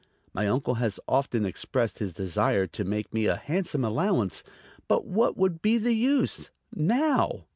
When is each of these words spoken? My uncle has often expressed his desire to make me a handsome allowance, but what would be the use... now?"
My 0.33 0.47
uncle 0.47 0.73
has 0.81 0.99
often 1.07 1.45
expressed 1.45 1.99
his 1.99 2.11
desire 2.11 2.65
to 2.65 2.83
make 2.83 3.13
me 3.13 3.27
a 3.27 3.35
handsome 3.35 3.83
allowance, 3.85 4.43
but 4.87 5.05
what 5.05 5.37
would 5.37 5.61
be 5.61 5.77
the 5.77 5.93
use... 5.93 6.49
now?" 6.73 7.45